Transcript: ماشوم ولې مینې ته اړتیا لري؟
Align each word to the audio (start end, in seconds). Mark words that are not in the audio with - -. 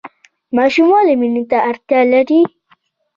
ماشوم 0.55 0.87
ولې 0.95 1.13
مینې 1.19 1.43
ته 1.49 1.57
اړتیا 1.69 2.01
لري؟ 2.13 2.41